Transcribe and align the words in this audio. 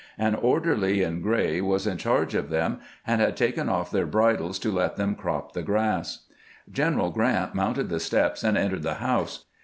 An 0.17 0.33
orderly 0.33 1.03
in 1.03 1.21
gray 1.21 1.61
was 1.61 1.85
in 1.85 1.99
charge 1.99 2.33
of 2.33 2.49
them, 2.49 2.79
and 3.05 3.21
had 3.21 3.37
taken 3.37 3.69
off 3.69 3.91
their 3.91 4.07
bridles 4.07 4.57
to 4.57 4.71
let 4.71 4.95
them 4.95 5.13
crop 5.13 5.53
the 5.53 5.61
grass. 5.61 6.25
G 6.71 6.81
eneral 6.81 7.13
Grant 7.13 7.53
mounted 7.53 7.89
the 7.89 7.99
steps 7.99 8.43
and 8.43 8.57
entered 8.57 8.81
the 8.81 8.95
house. 8.95 9.45